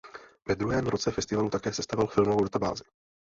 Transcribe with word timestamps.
Ve 0.47 0.55
druhém 0.55 0.87
roce 0.87 1.11
festivalu 1.11 1.49
také 1.49 1.73
sestavil 1.73 2.07
filmovou 2.07 2.43
databázi. 2.43 2.83